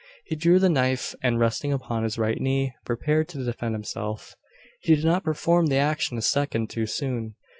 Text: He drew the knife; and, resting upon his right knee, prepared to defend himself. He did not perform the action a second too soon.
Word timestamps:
He 0.25 0.35
drew 0.35 0.57
the 0.57 0.67
knife; 0.67 1.13
and, 1.21 1.39
resting 1.39 1.71
upon 1.71 2.01
his 2.01 2.17
right 2.17 2.41
knee, 2.41 2.73
prepared 2.85 3.27
to 3.29 3.45
defend 3.45 3.75
himself. 3.75 4.35
He 4.81 4.95
did 4.95 5.05
not 5.05 5.23
perform 5.23 5.67
the 5.67 5.75
action 5.77 6.17
a 6.17 6.23
second 6.23 6.71
too 6.71 6.87
soon. 6.87 7.35